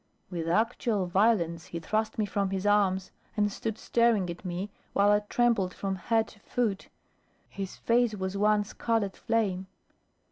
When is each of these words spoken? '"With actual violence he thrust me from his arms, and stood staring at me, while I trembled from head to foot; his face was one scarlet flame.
'"With 0.31 0.47
actual 0.47 1.05
violence 1.05 1.67
he 1.67 1.79
thrust 1.79 2.17
me 2.17 2.25
from 2.25 2.49
his 2.49 2.65
arms, 2.65 3.11
and 3.37 3.51
stood 3.51 3.77
staring 3.77 4.31
at 4.31 4.43
me, 4.43 4.71
while 4.93 5.11
I 5.11 5.19
trembled 5.19 5.75
from 5.75 5.95
head 5.95 6.27
to 6.29 6.39
foot; 6.39 6.89
his 7.47 7.75
face 7.77 8.15
was 8.15 8.35
one 8.35 8.63
scarlet 8.63 9.15
flame. 9.15 9.67